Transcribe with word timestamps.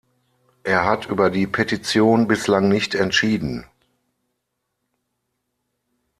Er 0.63 0.83
hat 0.85 1.05
über 1.05 1.29
die 1.29 1.45
Petition 1.45 2.27
bislang 2.27 2.67
nicht 2.69 2.95
entschieden. 2.95 3.65